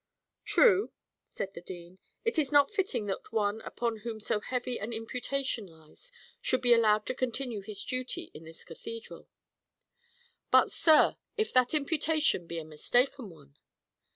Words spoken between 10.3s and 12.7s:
"But, sir if that imputation be a